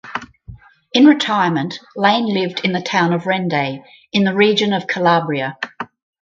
In 0.93 1.05
retirement 1.05 1.77
Lane 1.95 2.25
lived 2.25 2.61
in 2.61 2.71
the 2.73 2.81
town 2.81 3.13
of 3.13 3.27
Rende 3.27 3.83
in 4.11 4.23
the 4.23 4.33
region 4.33 4.73
of 4.73 4.87
Calabria. 4.87 5.59